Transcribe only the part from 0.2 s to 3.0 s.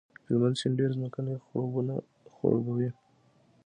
هلمند سیند ډېرې ځمکې خړوبوي.